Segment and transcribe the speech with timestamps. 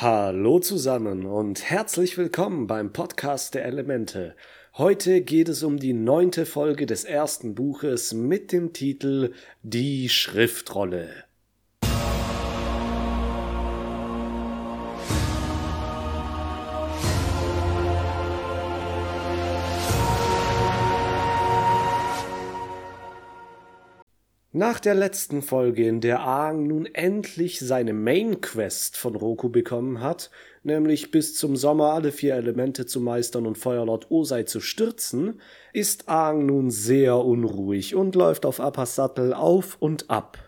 [0.00, 4.36] Hallo zusammen und herzlich willkommen beim Podcast der Elemente.
[4.74, 9.32] Heute geht es um die neunte Folge des ersten Buches mit dem Titel
[9.64, 11.24] Die Schriftrolle.
[24.58, 30.00] Nach der letzten Folge, in der Aang nun endlich seine Main Quest von Roku bekommen
[30.00, 30.32] hat,
[30.64, 35.40] nämlich bis zum Sommer alle vier Elemente zu meistern und Feuerlord Osei zu stürzen,
[35.72, 40.38] ist Aang nun sehr unruhig und läuft auf Appas Sattel auf und ab.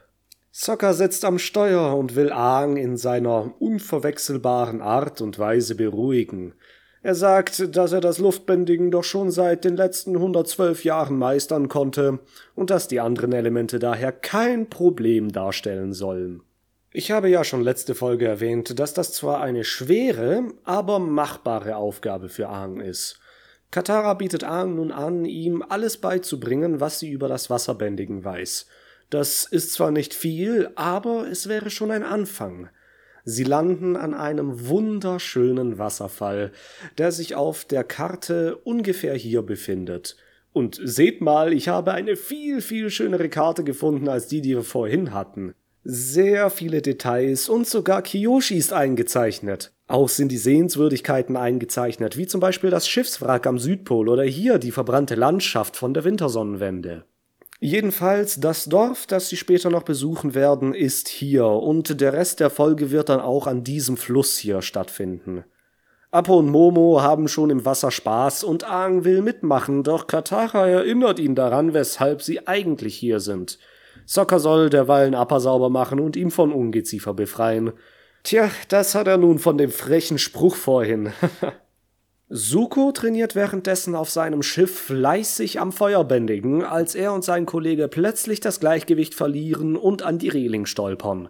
[0.50, 6.54] Sokka sitzt am Steuer und will Aang in seiner unverwechselbaren Art und Weise beruhigen.
[7.02, 12.18] Er sagt, dass er das Luftbändigen doch schon seit den letzten 112 Jahren meistern konnte
[12.54, 16.42] und dass die anderen Elemente daher kein Problem darstellen sollen.
[16.92, 22.28] Ich habe ja schon letzte Folge erwähnt, dass das zwar eine schwere, aber machbare Aufgabe
[22.28, 23.18] für Aang ist.
[23.70, 28.66] Katara bietet Aang nun an, ihm alles beizubringen, was sie über das Wasserbändigen weiß.
[29.08, 32.68] Das ist zwar nicht viel, aber es wäre schon ein Anfang.
[33.24, 36.52] Sie landen an einem wunderschönen Wasserfall,
[36.98, 40.16] der sich auf der Karte ungefähr hier befindet.
[40.52, 44.64] Und seht mal, ich habe eine viel, viel schönere Karte gefunden als die, die wir
[44.64, 45.54] vorhin hatten.
[45.82, 49.72] Sehr viele Details und sogar Kiyoshi ist eingezeichnet.
[49.86, 54.72] Auch sind die Sehenswürdigkeiten eingezeichnet, wie zum Beispiel das Schiffswrack am Südpol oder hier die
[54.72, 57.06] verbrannte Landschaft von der Wintersonnenwende.
[57.62, 62.48] Jedenfalls, das Dorf, das sie später noch besuchen werden, ist hier und der Rest der
[62.48, 65.44] Folge wird dann auch an diesem Fluss hier stattfinden.
[66.10, 71.18] Apo und Momo haben schon im Wasser Spaß und Aang will mitmachen, doch Katara erinnert
[71.18, 73.58] ihn daran, weshalb sie eigentlich hier sind.
[74.06, 77.74] Sokka soll derweilen Appa sauber machen und ihm von Ungeziefer befreien.
[78.22, 81.12] Tja, das hat er nun von dem frechen Spruch vorhin.
[82.32, 88.38] Suko trainiert währenddessen auf seinem Schiff fleißig am Feuerbändigen, als er und sein Kollege plötzlich
[88.38, 91.28] das Gleichgewicht verlieren und an die Reling stolpern.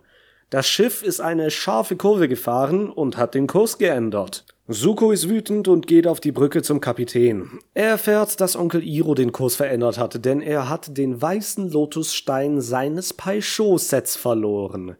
[0.51, 4.45] Das Schiff ist eine scharfe Kurve gefahren und hat den Kurs geändert.
[4.69, 7.49] Suko ist wütend und geht auf die Brücke zum Kapitän.
[7.73, 12.61] Er erfährt, dass Onkel Iro den Kurs verändert hat, denn er hat den weißen Lotusstein
[12.61, 14.97] seines Paisho-Sets verloren.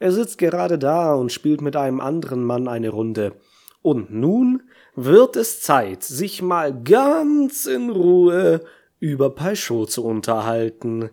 [0.00, 3.34] Er sitzt gerade da und spielt mit einem anderen Mann eine Runde.
[3.82, 4.62] Und nun
[4.96, 8.60] wird es Zeit, sich mal ganz in Ruhe
[9.00, 11.10] über Peugeot zu unterhalten.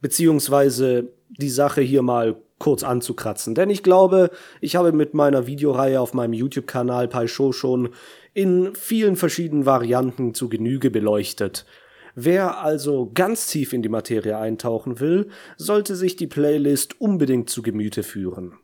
[0.00, 3.54] Beziehungsweise die Sache hier mal kurz anzukratzen.
[3.54, 4.30] Denn ich glaube,
[4.60, 7.90] ich habe mit meiner Videoreihe auf meinem YouTube-Kanal Peugeot schon
[8.34, 11.66] in vielen verschiedenen Varianten zu Genüge beleuchtet.
[12.14, 17.62] Wer also ganz tief in die Materie eintauchen will, sollte sich die Playlist unbedingt zu
[17.62, 18.58] Gemüte führen.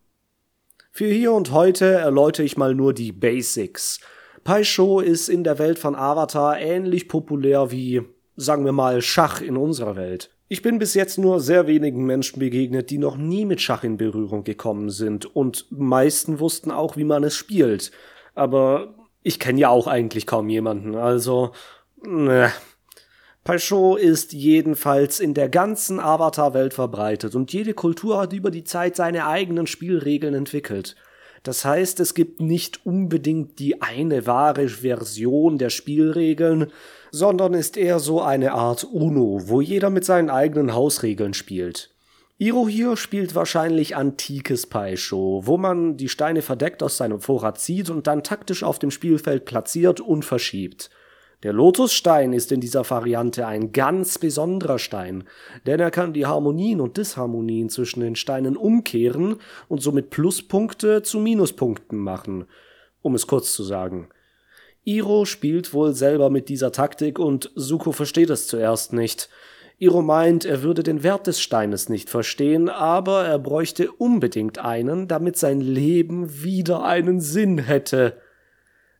[0.90, 4.00] Für hier und heute erläutere ich mal nur die Basics.
[4.46, 8.02] Paisho ist in der Welt von Avatar ähnlich populär wie,
[8.36, 10.30] sagen wir mal, Schach in unserer Welt.
[10.46, 13.96] Ich bin bis jetzt nur sehr wenigen Menschen begegnet, die noch nie mit Schach in
[13.96, 17.90] Berührung gekommen sind und meisten wussten auch, wie man es spielt.
[18.36, 21.50] Aber ich kenne ja auch eigentlich kaum jemanden, also,
[22.04, 22.52] ne.
[23.42, 28.94] Peugeot ist jedenfalls in der ganzen Avatar-Welt verbreitet und jede Kultur hat über die Zeit
[28.94, 30.94] seine eigenen Spielregeln entwickelt.
[31.42, 36.72] Das heißt, es gibt nicht unbedingt die eine wahre Version der Spielregeln,
[37.10, 41.90] sondern ist eher so eine Art UNO, wo jeder mit seinen eigenen Hausregeln spielt.
[42.38, 47.88] Iro hier spielt wahrscheinlich antikes Paisho, wo man die Steine verdeckt aus seinem Vorrat zieht
[47.88, 50.90] und dann taktisch auf dem Spielfeld platziert und verschiebt.
[51.42, 55.24] Der Lotusstein ist in dieser Variante ein ganz besonderer Stein,
[55.66, 59.36] denn er kann die Harmonien und Disharmonien zwischen den Steinen umkehren
[59.68, 62.46] und somit Pluspunkte zu Minuspunkten machen,
[63.02, 64.08] um es kurz zu sagen.
[64.84, 69.28] Iro spielt wohl selber mit dieser Taktik und Suko versteht es zuerst nicht.
[69.78, 75.06] Iro meint, er würde den Wert des Steines nicht verstehen, aber er bräuchte unbedingt einen,
[75.06, 78.16] damit sein Leben wieder einen Sinn hätte.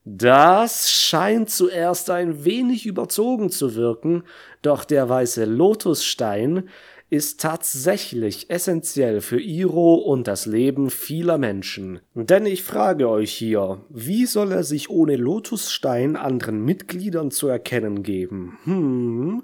[0.08, 4.22] Das scheint zuerst ein wenig überzogen zu wirken,
[4.62, 6.68] doch der weiße Lotusstein
[7.10, 11.98] ist tatsächlich essentiell für Iro und das Leben vieler Menschen.
[12.14, 18.04] Denn ich frage euch hier, wie soll er sich ohne Lotusstein anderen Mitgliedern zu erkennen
[18.04, 18.58] geben?
[18.62, 19.42] Hm,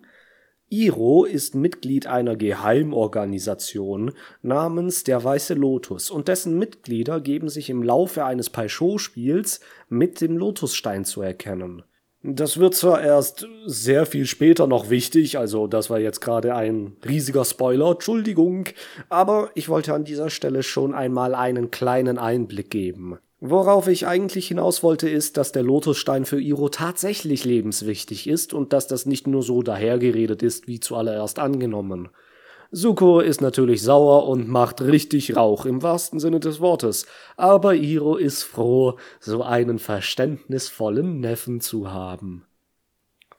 [0.73, 7.83] Iro ist Mitglied einer Geheimorganisation namens der Weiße Lotus und dessen Mitglieder geben sich im
[7.83, 9.61] Laufe eines Paischot-Spiels
[9.91, 11.83] mit dem Lotusstein zu erkennen.
[12.23, 16.97] Das wird zwar erst sehr viel später noch wichtig, also das war jetzt gerade ein
[17.07, 18.65] riesiger Spoiler, Entschuldigung,
[19.11, 23.19] aber ich wollte an dieser Stelle schon einmal einen kleinen Einblick geben.
[23.45, 28.73] Worauf ich eigentlich hinaus wollte, ist, dass der Lotusstein für Iro tatsächlich lebenswichtig ist und
[28.73, 32.09] dass das nicht nur so dahergeredet ist, wie zuallererst angenommen.
[32.71, 37.07] Suko ist natürlich sauer und macht richtig Rauch im wahrsten Sinne des Wortes,
[37.37, 42.47] aber Iro ist froh, so einen verständnisvollen Neffen zu haben.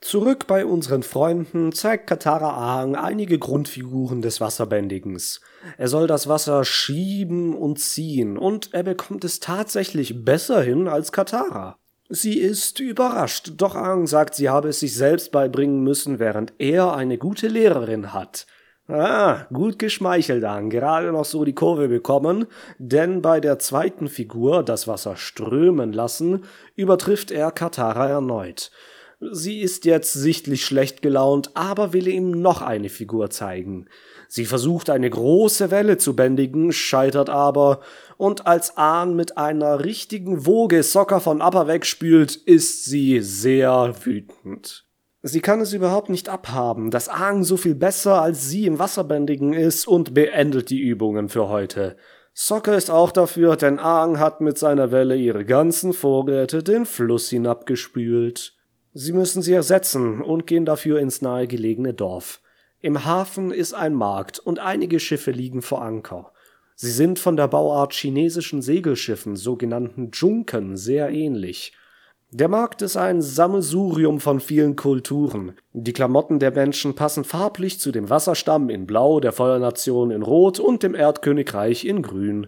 [0.04, 5.40] Zurück bei unseren Freunden zeigt Katara Aang einige Grundfiguren des Wasserbändigens.
[5.78, 11.14] Er soll das Wasser schieben und ziehen, und er bekommt es tatsächlich besser hin als
[11.14, 11.78] Katara.
[12.10, 16.94] Sie ist überrascht, doch Aang sagt, sie habe es sich selbst beibringen müssen, während er
[16.94, 18.46] eine gute Lehrerin hat.
[18.90, 22.48] Ah, gut geschmeichelt Aang, gerade noch so die Kurve bekommen,
[22.78, 26.44] denn bei der zweiten Figur, das Wasser strömen lassen,
[26.76, 28.70] übertrifft er Katara erneut.
[29.32, 33.88] Sie ist jetzt sichtlich schlecht gelaunt, aber will ihm noch eine Figur zeigen.
[34.28, 37.82] Sie versucht eine große Welle zu bändigen, scheitert aber,
[38.18, 44.86] und als Ahn mit einer richtigen Woge Socker von Upper wegspült, ist sie sehr wütend.
[45.22, 49.54] Sie kann es überhaupt nicht abhaben, dass Aang so viel besser als sie im Wasserbändigen
[49.54, 51.96] ist und beendet die Übungen für heute.
[52.34, 57.30] Soccer ist auch dafür, denn Aang hat mit seiner Welle ihre ganzen Vorräte den Fluss
[57.30, 58.58] hinabgespült.
[58.94, 62.42] Sie müssen sie ersetzen und gehen dafür ins nahegelegene Dorf.
[62.80, 66.32] Im Hafen ist ein Markt und einige Schiffe liegen vor Anker.
[66.76, 71.74] Sie sind von der Bauart chinesischen Segelschiffen, sogenannten Junken, sehr ähnlich.
[72.30, 75.54] Der Markt ist ein Sammelsurium von vielen Kulturen.
[75.72, 80.60] Die Klamotten der Menschen passen farblich zu dem Wasserstamm in Blau, der Feuernation in Rot
[80.60, 82.48] und dem Erdkönigreich in Grün.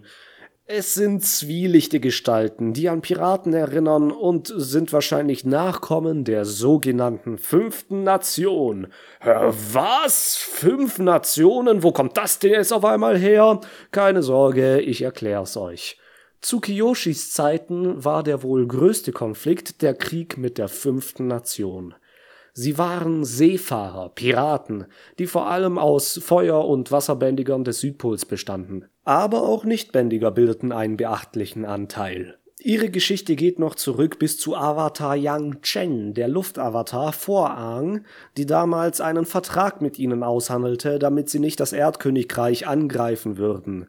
[0.68, 8.02] Es sind zwielichte Gestalten, die an Piraten erinnern und sind wahrscheinlich Nachkommen der sogenannten fünften
[8.02, 8.88] Nation.
[9.22, 10.34] Was?
[10.34, 11.84] Fünf Nationen?
[11.84, 13.60] Wo kommt das denn jetzt auf einmal her?
[13.92, 16.00] Keine Sorge, ich erklär's euch.
[16.40, 21.94] Zu Kiyoshis Zeiten war der wohl größte Konflikt der Krieg mit der fünften Nation.
[22.54, 24.86] Sie waren Seefahrer, Piraten,
[25.20, 28.86] die vor allem aus Feuer- und Wasserbändigern des Südpols bestanden.
[29.06, 32.38] Aber auch Nichtbändiger bildeten einen beachtlichen Anteil.
[32.58, 38.04] Ihre Geschichte geht noch zurück bis zu Avatar Yang Chen, der Luftavatar vor Aang,
[38.36, 43.86] die damals einen Vertrag mit ihnen aushandelte, damit sie nicht das Erdkönigreich angreifen würden.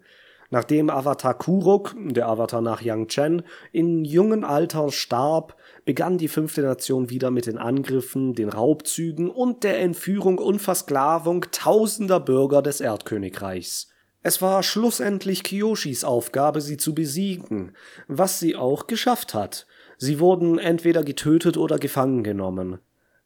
[0.52, 6.62] Nachdem Avatar Kuruk, der Avatar nach Yang Chen, in jungen Alter starb, begann die fünfte
[6.62, 12.82] Nation wieder mit den Angriffen, den Raubzügen und der Entführung und Versklavung tausender Bürger des
[12.82, 13.92] Erdkönigreichs.
[14.28, 17.72] Es war schlussendlich Kiyoshis Aufgabe, sie zu besiegen,
[18.10, 19.68] was sie auch geschafft hat.
[19.98, 22.80] Sie wurden entweder getötet oder gefangen genommen.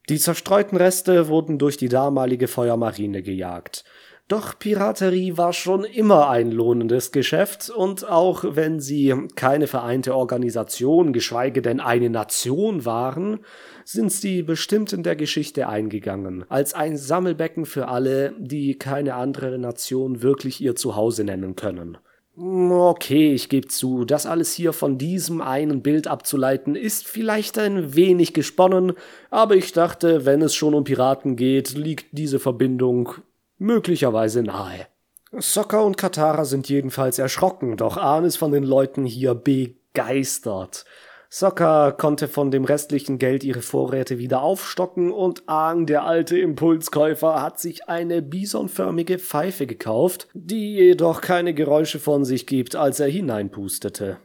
[0.09, 3.83] Die zerstreuten Reste wurden durch die damalige Feuermarine gejagt.
[4.31, 11.11] Doch Piraterie war schon immer ein lohnendes Geschäft und auch wenn sie keine vereinte Organisation,
[11.11, 13.39] geschweige denn eine Nation waren,
[13.83, 19.59] sind sie bestimmt in der Geschichte eingegangen, als ein Sammelbecken für alle, die keine andere
[19.59, 21.97] Nation wirklich ihr Zuhause nennen können.
[22.37, 27.95] Okay, ich gebe zu, das alles hier von diesem einen Bild abzuleiten, ist vielleicht ein
[27.95, 28.93] wenig gesponnen,
[29.29, 33.15] aber ich dachte, wenn es schon um Piraten geht, liegt diese Verbindung
[33.61, 34.87] möglicherweise nahe.
[35.31, 40.83] Sokka und Katara sind jedenfalls erschrocken, doch Ahn ist von den Leuten hier begeistert.
[41.29, 47.41] Sokka konnte von dem restlichen Geld ihre Vorräte wieder aufstocken und Aang, der alte Impulskäufer,
[47.41, 53.07] hat sich eine bisonförmige Pfeife gekauft, die jedoch keine Geräusche von sich gibt, als er
[53.07, 54.17] hineinpustete.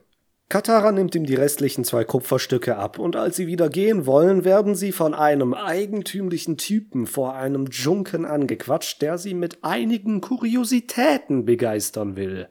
[0.49, 4.76] Katara nimmt ihm die restlichen zwei Kupferstücke ab, und als sie wieder gehen wollen, werden
[4.76, 12.15] sie von einem eigentümlichen Typen vor einem Junken angequatscht, der sie mit einigen Kuriositäten begeistern
[12.15, 12.49] will.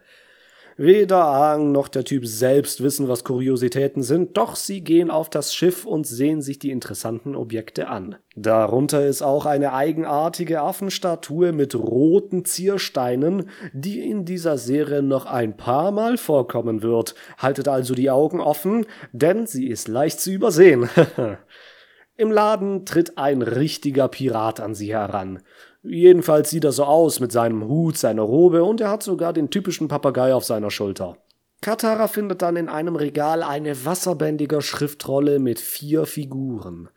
[0.78, 5.56] Weder Aang noch der Typ selbst wissen, was Kuriositäten sind, doch sie gehen auf das
[5.56, 8.18] Schiff und sehen sich die interessanten Objekte an.
[8.36, 15.56] Darunter ist auch eine eigenartige Affenstatue mit roten Ziersteinen, die in dieser Serie noch ein
[15.56, 17.16] paar Mal vorkommen wird.
[17.38, 20.90] Haltet also die Augen offen, denn sie ist leicht zu übersehen.
[22.18, 25.40] Im Laden tritt ein richtiger Pirat an sie heran.
[25.88, 29.50] Jedenfalls sieht er so aus mit seinem Hut, seiner Robe und er hat sogar den
[29.50, 31.18] typischen Papagei auf seiner Schulter.
[31.62, 36.90] Katara findet dann in einem Regal eine wasserbändiger Schriftrolle mit vier Figuren.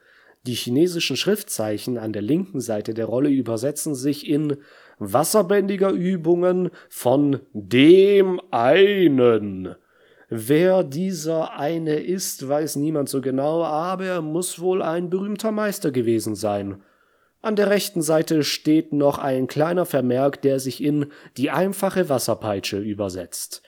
[0.47, 4.57] Die chinesischen Schriftzeichen an der linken Seite der Rolle übersetzen sich in
[4.99, 9.75] Wasserbändiger Übungen von dem einen.
[10.31, 15.91] Wer dieser eine ist, weiß niemand so genau, aber er muss wohl ein berühmter Meister
[15.91, 16.83] gewesen sein.
[17.41, 22.79] An der rechten Seite steht noch ein kleiner Vermerk, der sich in die einfache Wasserpeitsche
[22.79, 23.63] übersetzt.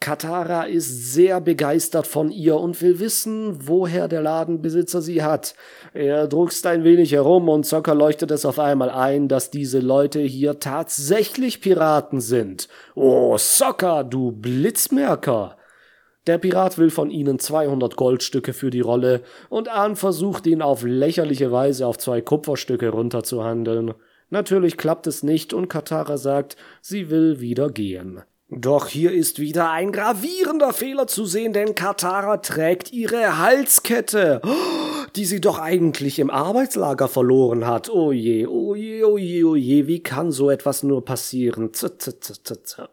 [0.00, 5.54] Katara ist sehr begeistert von ihr und will wissen, woher der Ladenbesitzer sie hat.
[5.92, 10.20] Er druckst ein wenig herum und Zocker leuchtet es auf einmal ein, dass diese Leute
[10.20, 12.68] hier tatsächlich Piraten sind.
[12.94, 15.58] Oh, Zocker, du Blitzmerker!
[16.26, 20.82] Der Pirat will von ihnen 200 Goldstücke für die Rolle und Ahn versucht ihn auf
[20.82, 23.94] lächerliche Weise auf zwei Kupferstücke runterzuhandeln.
[24.28, 28.22] Natürlich klappt es nicht und Katara sagt, sie will wieder gehen.
[28.52, 34.40] Doch hier ist wieder ein gravierender Fehler zu sehen, denn Katara trägt ihre Halskette,
[35.16, 37.88] die sie doch eigentlich im Arbeitslager verloren hat.
[37.88, 41.72] Oh je, oh je, oh je, oh je, wie kann so etwas nur passieren?
[41.72, 42.90] Z, z, z.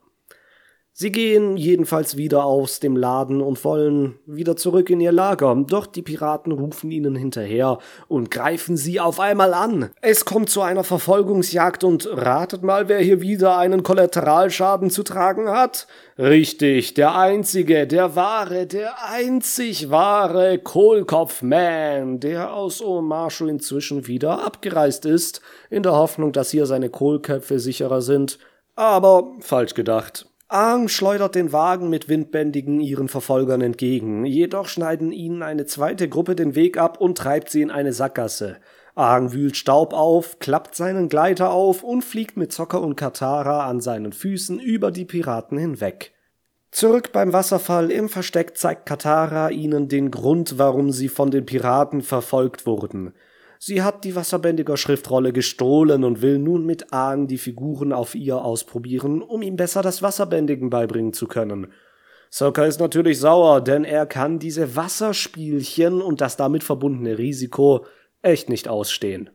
[0.99, 5.85] Sie gehen jedenfalls wieder aus dem Laden und wollen wieder zurück in ihr Lager, doch
[5.85, 7.77] die Piraten rufen ihnen hinterher
[8.07, 9.91] und greifen sie auf einmal an.
[10.01, 15.51] Es kommt zu einer Verfolgungsjagd und ratet mal, wer hier wieder einen Kollateralschaden zu tragen
[15.51, 15.85] hat?
[16.17, 25.05] Richtig, der einzige, der wahre, der einzig wahre Kohlkopfman, der aus Omashu inzwischen wieder abgereist
[25.05, 28.39] ist, in der Hoffnung, dass hier seine Kohlköpfe sicherer sind.
[28.73, 30.25] Aber falsch gedacht.
[30.49, 36.37] Aang schleudert den Wagen mit Windbändigen ihren Verfolgern entgegen, jedoch schneiden ihnen eine zweite Gruppe
[36.37, 38.55] den Weg ab und treibt sie in eine Sackgasse.
[38.95, 43.81] Aang wühlt Staub auf, klappt seinen Gleiter auf und fliegt mit Zocker und Katara an
[43.81, 46.13] seinen Füßen über die Piraten hinweg.
[46.71, 52.01] Zurück beim Wasserfall im Versteck zeigt Katara ihnen den Grund, warum sie von den Piraten
[52.01, 53.13] verfolgt wurden.
[53.59, 58.37] Sie hat die Wasserbändiger Schriftrolle gestohlen und will nun mit Aang die Figuren auf ihr
[58.37, 61.67] ausprobieren, um ihm besser das Wasserbändigen beibringen zu können.
[62.29, 67.85] Sokka ist natürlich sauer, denn er kann diese Wasserspielchen und das damit verbundene Risiko
[68.21, 69.29] echt nicht ausstehen.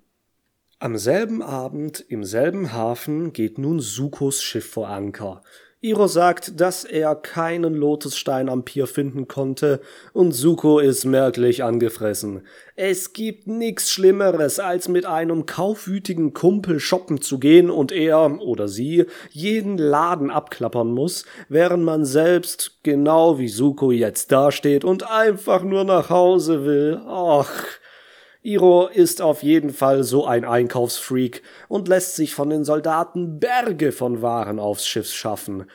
[0.79, 5.43] Am selben Abend im selben Hafen geht nun Sukos Schiff vor Anker.
[5.85, 9.81] Iro sagt, dass er keinen Lotusstein am Pier finden konnte
[10.13, 12.47] und Suko ist merklich angefressen.
[12.77, 18.69] Es gibt nix Schlimmeres, als mit einem kaufwütigen Kumpel shoppen zu gehen und er oder
[18.69, 25.65] sie jeden Laden abklappern muss, während man selbst, genau wie Suko jetzt dasteht und einfach
[25.65, 27.01] nur nach Hause will.
[27.09, 27.51] Ach.
[28.43, 33.93] Iro ist auf jeden Fall so ein Einkaufsfreak und lässt sich von den Soldaten Berge
[33.93, 35.67] von Waren aufs Schiff schaffen.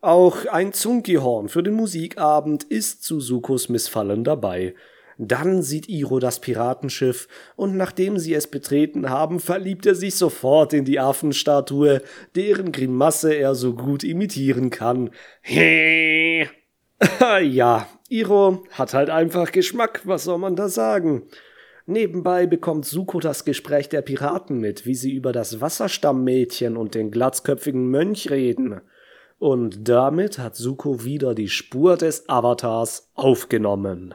[0.00, 4.74] Auch ein Zunkihorn für den Musikabend ist zu Sukos Missfallen dabei.
[5.18, 10.72] Dann sieht Iro das Piratenschiff, und nachdem sie es betreten haben, verliebt er sich sofort
[10.72, 12.02] in die Affenstatue,
[12.36, 15.10] deren Grimasse er so gut imitieren kann.
[17.42, 21.22] ja, Iro hat halt einfach Geschmack, was soll man da sagen?
[21.86, 27.10] Nebenbei bekommt Suko das Gespräch der Piraten mit, wie sie über das Wasserstammmädchen und den
[27.10, 28.80] glatzköpfigen Mönch reden.
[29.38, 34.14] Und damit hat Suko wieder die Spur des Avatars aufgenommen.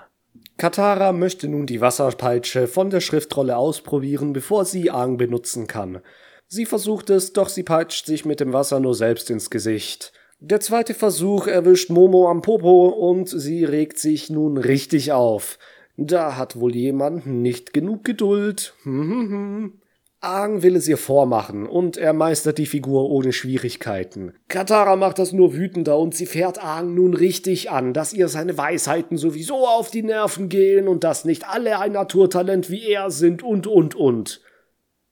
[0.57, 6.01] Katara möchte nun die Wasserpeitsche von der Schriftrolle ausprobieren, bevor sie Aang benutzen kann.
[6.47, 10.11] Sie versucht es, doch sie peitscht sich mit dem Wasser nur selbst ins Gesicht.
[10.39, 15.59] Der zweite Versuch erwischt Momo am Popo und sie regt sich nun richtig auf.
[16.01, 18.73] Da hat wohl jemand nicht genug Geduld.
[18.85, 24.33] Aang will es ihr vormachen und er meistert die Figur ohne Schwierigkeiten.
[24.47, 28.57] Katara macht das nur wütender und sie fährt Aang nun richtig an, dass ihr seine
[28.57, 33.43] Weisheiten sowieso auf die Nerven gehen und dass nicht alle ein Naturtalent wie er sind
[33.43, 34.41] und und und.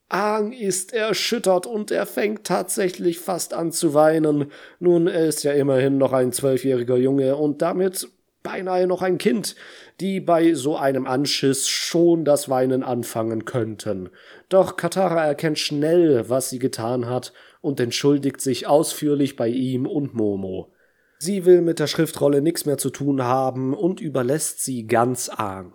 [0.08, 4.52] Aang ist erschüttert und er fängt tatsächlich fast an zu weinen.
[4.80, 8.08] Nun, er ist ja immerhin noch ein zwölfjähriger Junge und damit
[8.44, 9.56] beinahe noch ein Kind,
[10.00, 14.10] die bei so einem Anschiss schon das Weinen anfangen könnten.
[14.50, 20.14] Doch Katara erkennt schnell, was sie getan hat und entschuldigt sich ausführlich bei ihm und
[20.14, 20.72] Momo.
[21.20, 25.74] Sie will mit der Schriftrolle nichts mehr zu tun haben und überlässt sie ganz Aang.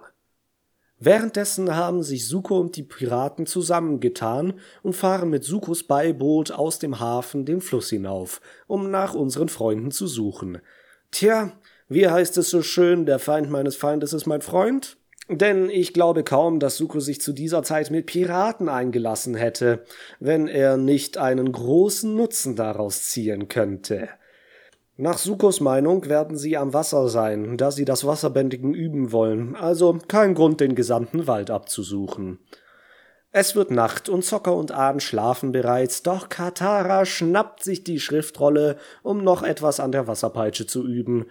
[1.05, 4.55] Währenddessen haben sich Suko und die Piraten zusammengetan
[4.85, 9.91] und fahren mit Sukos Beiboot aus dem Hafen den Fluss hinauf, um nach unseren Freunden
[9.91, 10.61] zu suchen.
[11.11, 11.59] Tja,
[11.93, 14.97] wie heißt es so schön, der Feind meines Feindes ist mein Freund?
[15.29, 19.85] Denn ich glaube kaum, dass Suko sich zu dieser Zeit mit Piraten eingelassen hätte,
[20.19, 24.09] wenn er nicht einen großen Nutzen daraus ziehen könnte.
[24.97, 29.99] Nach Sukos Meinung werden sie am Wasser sein, da sie das Wasserbändigen üben wollen, also
[30.07, 32.39] kein Grund, den gesamten Wald abzusuchen.
[33.31, 38.77] Es wird Nacht und Zocker und Ahn schlafen bereits, doch Katara schnappt sich die Schriftrolle,
[39.03, 41.25] um noch etwas an der Wasserpeitsche zu üben,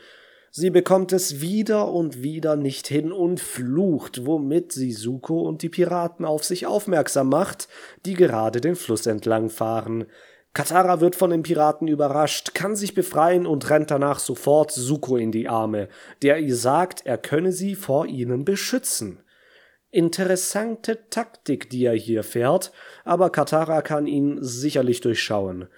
[0.53, 5.69] Sie bekommt es wieder und wieder nicht hin und flucht, womit sie Suko und die
[5.69, 7.69] Piraten auf sich aufmerksam macht,
[8.05, 10.07] die gerade den Fluss entlang fahren.
[10.53, 15.31] Katara wird von den Piraten überrascht, kann sich befreien und rennt danach sofort Suko in
[15.31, 15.87] die Arme,
[16.21, 19.23] der ihr sagt, er könne sie vor ihnen beschützen.
[19.89, 22.73] Interessante Taktik, die er hier fährt,
[23.05, 25.69] aber Katara kann ihn sicherlich durchschauen.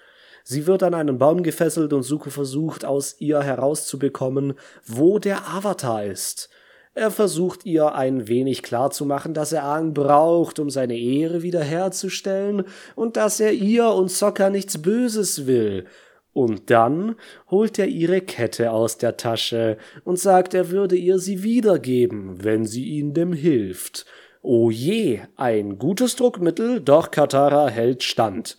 [0.43, 4.53] Sie wird an einen Baum gefesselt und Suko versucht, aus ihr herauszubekommen,
[4.85, 6.49] wo der Avatar ist.
[6.95, 13.17] Er versucht ihr ein wenig klarzumachen, dass er Aang braucht, um seine Ehre wiederherzustellen und
[13.17, 15.85] dass er ihr und Sokka nichts Böses will.
[16.33, 17.15] Und dann
[17.49, 22.65] holt er ihre Kette aus der Tasche und sagt, er würde ihr sie wiedergeben, wenn
[22.65, 24.05] sie ihm dem hilft.
[24.41, 28.57] Oh je, ein gutes Druckmittel, doch Katara hält stand.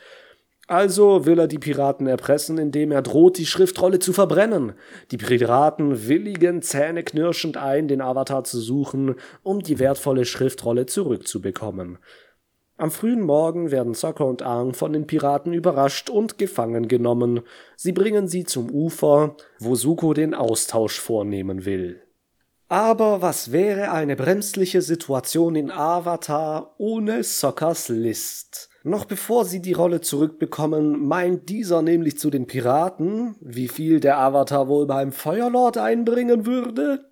[0.67, 4.73] Also will er die Piraten erpressen, indem er droht, die Schriftrolle zu verbrennen.
[5.11, 11.99] Die Piraten willigen zähneknirschend ein, den Avatar zu suchen, um die wertvolle Schriftrolle zurückzubekommen.
[12.77, 17.43] Am frühen Morgen werden Sokka und Aang von den Piraten überrascht und gefangen genommen.
[17.77, 22.01] Sie bringen sie zum Ufer, wo Suko den Austausch vornehmen will.
[22.75, 28.69] Aber was wäre eine bremsliche Situation in Avatar ohne Sokkas List?
[28.83, 34.19] Noch bevor sie die Rolle zurückbekommen, meint dieser nämlich zu den Piraten, wie viel der
[34.19, 37.05] Avatar wohl beim Feuerlord einbringen würde.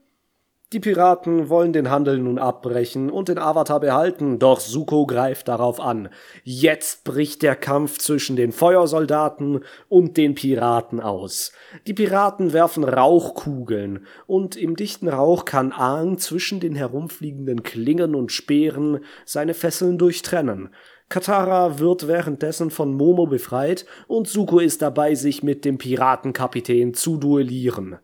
[0.73, 5.79] Die Piraten wollen den Handel nun abbrechen und den Avatar behalten, doch Suko greift darauf
[5.81, 6.09] an.
[6.45, 11.53] Jetzt bricht der Kampf zwischen den Feuersoldaten und den Piraten aus.
[11.87, 18.33] Die Piraten werfen Rauchkugeln und im dichten Rauch kann Aang zwischen den herumfliegenden Klingen und
[18.33, 20.71] Speeren seine Fesseln durchtrennen.
[21.11, 27.19] Katara wird währenddessen von Momo befreit und Suko ist dabei, sich mit dem Piratenkapitän zu
[27.19, 27.99] duellieren.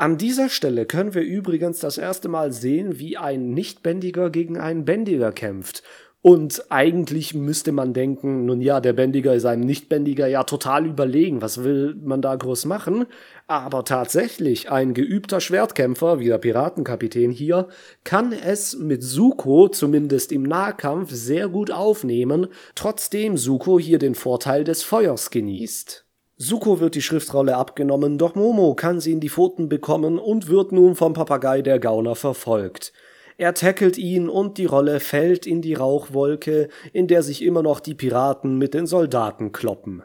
[0.00, 4.86] An dieser Stelle können wir übrigens das erste Mal sehen, wie ein Nichtbändiger gegen einen
[4.86, 5.82] Bändiger kämpft
[6.22, 11.40] und eigentlich müsste man denken, nun ja, der Bändiger ist einem Nichtbändiger ja total überlegen.
[11.40, 13.06] Was will man da groß machen?
[13.46, 17.68] Aber tatsächlich, ein geübter Schwertkämpfer, wie der Piratenkapitän hier,
[18.04, 24.64] kann es mit Suko, zumindest im Nahkampf, sehr gut aufnehmen, trotzdem Suko hier den Vorteil
[24.64, 26.06] des Feuers genießt.
[26.42, 30.72] Suko wird die Schriftrolle abgenommen, doch Momo kann sie in die Pfoten bekommen und wird
[30.72, 32.94] nun vom Papagei der Gauner verfolgt.
[33.36, 37.78] Er tackelt ihn und die Rolle fällt in die Rauchwolke, in der sich immer noch
[37.78, 40.02] die Piraten mit den Soldaten kloppen.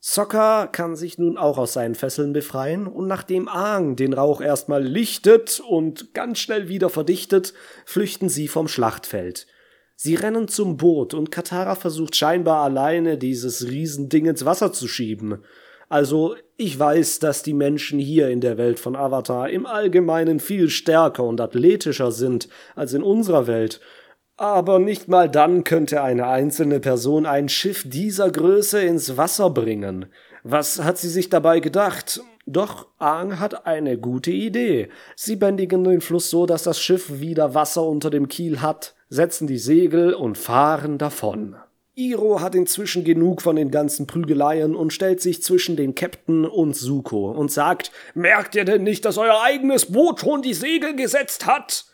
[0.00, 4.84] Sokka kann sich nun auch aus seinen Fesseln befreien und nachdem Aang den Rauch erstmal
[4.84, 7.54] lichtet und ganz schnell wieder verdichtet,
[7.86, 9.46] flüchten sie vom Schlachtfeld.
[10.00, 15.42] Sie rennen zum Boot und Katara versucht scheinbar alleine dieses Riesending ins Wasser zu schieben.
[15.88, 20.70] Also ich weiß, dass die Menschen hier in der Welt von Avatar im Allgemeinen viel
[20.70, 23.80] stärker und athletischer sind als in unserer Welt,
[24.36, 30.06] aber nicht mal dann könnte eine einzelne Person ein Schiff dieser Größe ins Wasser bringen.
[30.44, 32.20] Was hat sie sich dabei gedacht?
[32.50, 34.88] Doch Aang hat eine gute Idee.
[35.14, 39.46] Sie bändigen den Fluss so, dass das Schiff wieder Wasser unter dem Kiel hat, setzen
[39.46, 41.56] die Segel und fahren davon.
[41.94, 46.74] Iro hat inzwischen genug von den ganzen Prügeleien und stellt sich zwischen den Captain und
[46.74, 51.44] Suko und sagt, merkt ihr denn nicht, dass euer eigenes Boot schon die Segel gesetzt
[51.44, 51.84] hat?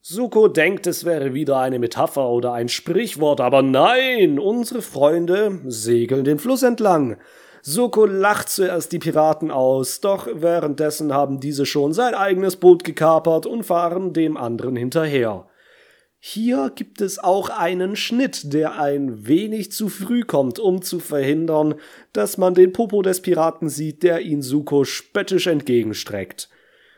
[0.00, 6.24] Suko denkt, es wäre wieder eine Metapher oder ein Sprichwort, aber nein, unsere Freunde segeln
[6.24, 7.18] den Fluss entlang.
[7.62, 13.46] Suko lacht zuerst die Piraten aus, doch währenddessen haben diese schon sein eigenes Boot gekapert
[13.46, 15.46] und fahren dem anderen hinterher.
[16.22, 21.76] Hier gibt es auch einen Schnitt, der ein wenig zu früh kommt, um zu verhindern,
[22.12, 26.50] dass man den Popo des Piraten sieht, der ihn Suko spöttisch entgegenstreckt.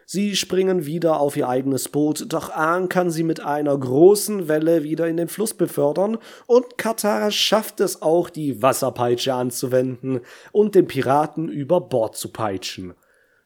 [0.07, 4.83] Sie springen wieder auf ihr eigenes Boot, doch Aang kann sie mit einer großen Welle
[4.83, 10.87] wieder in den Fluss befördern und Katara schafft es auch, die Wasserpeitsche anzuwenden und den
[10.87, 12.95] Piraten über Bord zu peitschen.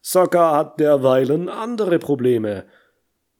[0.01, 2.65] Sokka hat derweilen andere Probleme.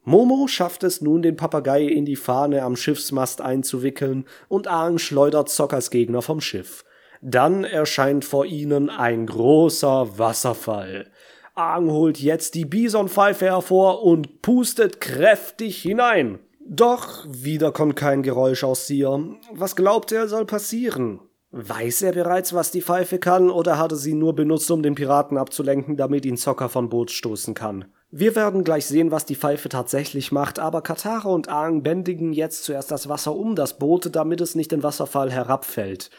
[0.04, 5.50] Momo schafft es nun, den Papagei in die Fahne am Schiffsmast einzuwickeln und Aang schleudert
[5.50, 6.86] Zockers Gegner vom Schiff.
[7.22, 11.12] Dann erscheint vor ihnen ein großer Wasserfall.
[11.58, 16.38] Aang holt jetzt die Bisonpfeife hervor und pustet kräftig hinein.
[16.64, 19.24] Doch wieder kommt kein Geräusch aus ihr.
[19.54, 21.20] Was glaubt er soll passieren?
[21.50, 24.94] Weiß er bereits, was die Pfeife kann, oder hat er sie nur benutzt, um den
[24.94, 27.86] Piraten abzulenken, damit ihn Zocker von Boot stoßen kann?
[28.12, 32.66] Wir werden gleich sehen, was die Pfeife tatsächlich macht, aber Katara und Aang bändigen jetzt
[32.66, 36.12] zuerst das Wasser um das Boot, damit es nicht den Wasserfall herabfällt.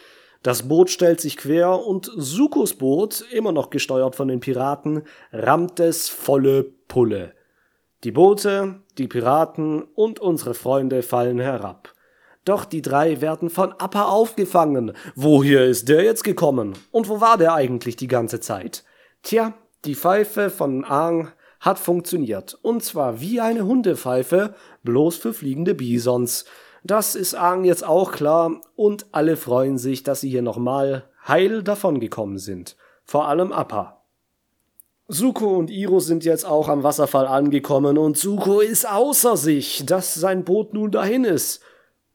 [0.43, 5.81] Das Boot stellt sich quer und Sukos Boot, immer noch gesteuert von den Piraten, rammt
[5.81, 7.33] es volle Pulle.
[8.05, 11.93] Die Boote, die Piraten und unsere Freunde fallen herab.
[12.45, 14.93] Doch die drei werden von Appa aufgefangen.
[15.17, 16.75] Woher ist der jetzt gekommen?
[16.93, 18.85] Und wo war der eigentlich die ganze Zeit?
[19.23, 22.57] Tja, die Pfeife von Aang hat funktioniert.
[22.63, 26.45] Und zwar wie eine Hundepfeife, bloß für fliegende Bisons.
[26.89, 31.63] Das ist Aang jetzt auch klar und alle freuen sich, dass sie hier nochmal heil
[31.63, 32.77] davongekommen sind.
[33.05, 34.07] Vor allem Appa.
[35.07, 40.15] Suko und Iro sind jetzt auch am Wasserfall angekommen und Suko ist außer sich, dass
[40.15, 41.61] sein Boot nun dahin ist.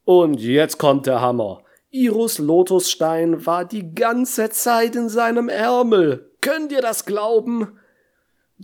[0.05, 1.61] Und jetzt kommt der Hammer.
[1.91, 6.31] Iros Lotusstein war die ganze Zeit in seinem Ärmel.
[6.41, 7.77] Könnt ihr das glauben?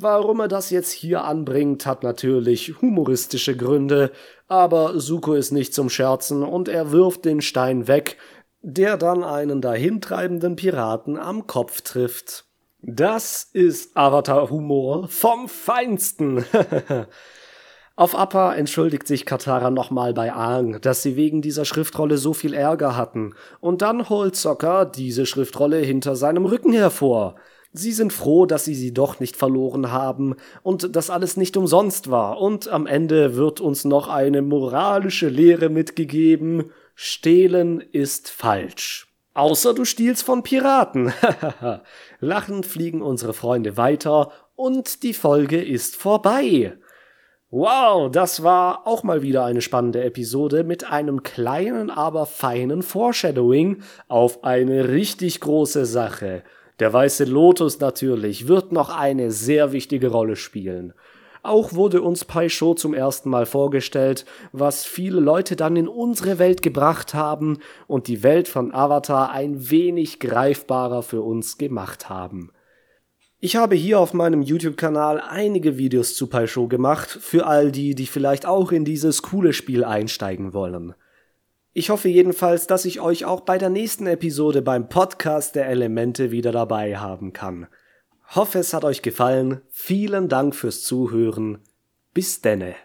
[0.01, 4.11] Warum er das jetzt hier anbringt, hat natürlich humoristische Gründe,
[4.47, 8.15] aber Suko ist nicht zum Scherzen und er wirft den Stein weg,
[8.61, 12.45] der dann einen dahintreibenden Piraten am Kopf trifft.
[12.81, 16.45] Das ist Avatar-Humor vom Feinsten.
[17.97, 22.53] Auf Appa entschuldigt sich Katara nochmal bei Aang, dass sie wegen dieser Schriftrolle so viel
[22.53, 27.35] Ärger hatten, und dann holt Sokka diese Schriftrolle hinter seinem Rücken hervor.
[27.71, 32.09] Sie sind froh, dass sie sie doch nicht verloren haben und dass alles nicht umsonst
[32.09, 36.71] war, und am Ende wird uns noch eine moralische Lehre mitgegeben.
[36.95, 39.07] Stehlen ist falsch.
[39.35, 41.13] Außer du stiehlst von Piraten.
[42.19, 46.73] Lachend fliegen unsere Freunde weiter und die Folge ist vorbei.
[47.51, 53.81] Wow, das war auch mal wieder eine spannende Episode mit einem kleinen, aber feinen Foreshadowing
[54.07, 56.43] auf eine richtig große Sache.
[56.79, 60.93] Der weiße Lotus natürlich wird noch eine sehr wichtige Rolle spielen.
[61.41, 66.37] Auch wurde uns Pai Sho zum ersten Mal vorgestellt, was viele Leute dann in unsere
[66.37, 72.51] Welt gebracht haben und die Welt von Avatar ein wenig greifbarer für uns gemacht haben.
[73.41, 77.95] Ich habe hier auf meinem YouTube-Kanal einige Videos zu Pai Sho gemacht, für all die,
[77.95, 80.93] die vielleicht auch in dieses coole Spiel einsteigen wollen.
[81.79, 86.29] Ich hoffe jedenfalls, dass ich euch auch bei der nächsten Episode beim Podcast der Elemente
[86.29, 87.67] wieder dabei haben kann.
[88.35, 89.61] Hoffe, es hat euch gefallen.
[89.69, 91.59] Vielen Dank fürs Zuhören.
[92.13, 92.75] Bis denne.